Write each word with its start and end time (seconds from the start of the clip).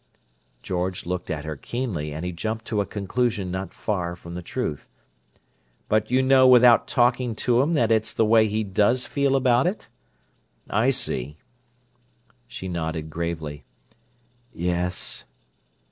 George 0.63 1.05
looked 1.05 1.29
at 1.29 1.45
her 1.45 1.55
keenly, 1.55 2.11
and 2.11 2.25
he 2.25 2.31
jumped 2.31 2.65
to 2.65 2.81
a 2.81 2.87
conclusion 2.87 3.51
not 3.51 3.71
far 3.71 4.15
from 4.15 4.33
the 4.33 4.41
truth. 4.41 4.87
"But 5.89 6.09
you 6.09 6.23
know 6.23 6.47
without 6.47 6.87
talking 6.87 7.35
to 7.45 7.61
him 7.61 7.73
that 7.73 7.91
it's 7.91 8.11
the 8.11 8.25
way 8.25 8.47
he 8.47 8.63
does 8.63 9.05
feel 9.05 9.35
about 9.35 9.67
it? 9.67 9.89
I 10.67 10.89
see." 10.89 11.37
She 12.47 12.67
nodded 12.67 13.11
gravely. 13.11 13.63
"Yes." 14.51 15.25